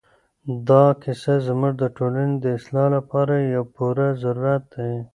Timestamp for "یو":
3.55-3.63